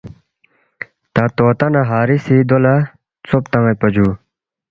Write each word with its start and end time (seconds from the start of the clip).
تا 1.13 1.23
نہ 1.25 1.33
طوطا 1.37 1.67
نہ 1.73 1.81
ہاری 1.89 2.17
سی 2.25 2.35
دو 2.49 2.57
لہ 2.63 2.75
ژوب 3.27 3.43
تان٘یدپا 3.51 3.87
جُو 3.93 4.07